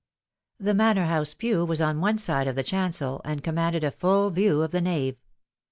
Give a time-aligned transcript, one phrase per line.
[0.59, 4.31] The Manor House pew was on one side of the chancel, and ;;ded a full
[4.31, 5.17] view of the nave.